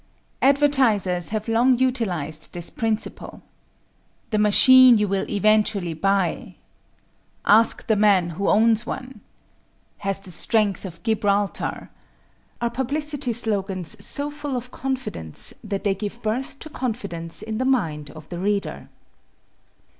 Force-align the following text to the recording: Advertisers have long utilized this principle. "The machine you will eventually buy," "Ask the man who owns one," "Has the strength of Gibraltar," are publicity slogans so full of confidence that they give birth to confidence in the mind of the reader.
Advertisers 0.41 1.29
have 1.29 1.47
long 1.47 1.77
utilized 1.77 2.53
this 2.53 2.71
principle. 2.71 3.43
"The 4.31 4.39
machine 4.39 4.97
you 4.97 5.07
will 5.07 5.29
eventually 5.29 5.93
buy," 5.93 6.55
"Ask 7.45 7.85
the 7.85 7.95
man 7.95 8.31
who 8.31 8.49
owns 8.49 8.83
one," 8.87 9.21
"Has 9.99 10.19
the 10.19 10.31
strength 10.31 10.85
of 10.85 11.03
Gibraltar," 11.03 11.91
are 12.59 12.71
publicity 12.71 13.31
slogans 13.31 13.95
so 14.03 14.31
full 14.31 14.57
of 14.57 14.71
confidence 14.71 15.53
that 15.63 15.83
they 15.83 15.93
give 15.93 16.23
birth 16.23 16.57
to 16.61 16.69
confidence 16.71 17.43
in 17.43 17.59
the 17.59 17.63
mind 17.65 18.09
of 18.09 18.27
the 18.29 18.39
reader. 18.39 18.89